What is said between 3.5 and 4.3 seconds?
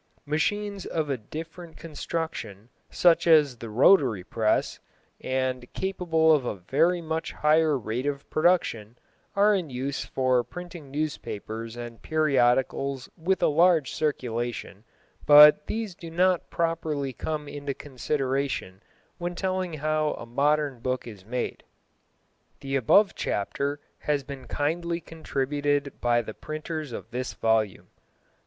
the rotary